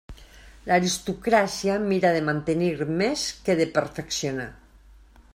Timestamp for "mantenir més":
2.29-3.25